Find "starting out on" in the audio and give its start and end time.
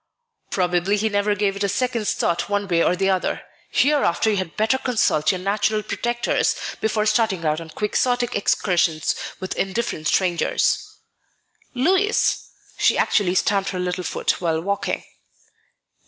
7.05-7.69